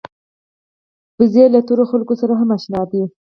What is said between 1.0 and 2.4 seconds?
وزې له تورو خلکو سره